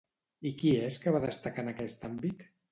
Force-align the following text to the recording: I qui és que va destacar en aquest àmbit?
I 0.49 0.51
qui 0.61 0.71
és 0.87 0.97
que 1.05 1.15
va 1.17 1.23
destacar 1.27 1.69
en 1.69 1.73
aquest 1.77 2.11
àmbit? 2.13 2.47